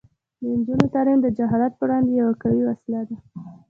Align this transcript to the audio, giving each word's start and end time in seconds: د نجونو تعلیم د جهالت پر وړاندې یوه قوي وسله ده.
د 0.41 0.43
نجونو 0.57 0.85
تعلیم 0.93 1.19
د 1.21 1.27
جهالت 1.37 1.73
پر 1.75 1.79
وړاندې 1.89 2.11
یوه 2.21 2.33
قوي 2.41 2.61
وسله 2.69 3.01
ده. 3.07 3.15